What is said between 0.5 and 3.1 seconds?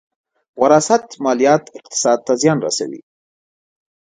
وراثت ماليات اقتصاد ته زیان رسوي.